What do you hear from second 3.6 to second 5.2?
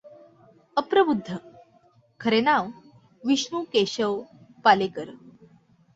Keshav Palekar